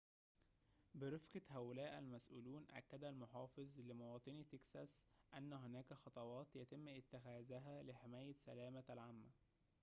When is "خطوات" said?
5.93-6.55